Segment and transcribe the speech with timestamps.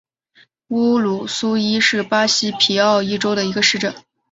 [0.69, 3.93] 乌鲁苏伊是巴西皮奥伊州的一个市镇。